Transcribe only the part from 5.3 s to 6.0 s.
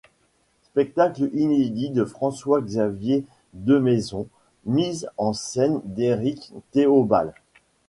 scène